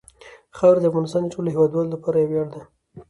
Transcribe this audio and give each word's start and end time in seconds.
خاوره 0.57 0.79
د 0.81 0.85
افغانستان 0.91 1.21
د 1.23 1.31
ټولو 1.33 1.47
هیوادوالو 1.53 1.93
لپاره 1.95 2.17
یو 2.19 2.29
ویاړ 2.29 2.47
دی. 2.53 2.61